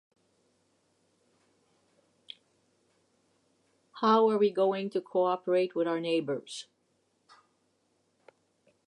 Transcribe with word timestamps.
How 3.99 4.27
are 4.31 4.39
we 4.39 4.49
going 4.49 4.89
to 4.89 5.01
co-operate 5.01 5.75
with 5.75 5.87
our 5.87 5.99
neighbours? 5.99 6.65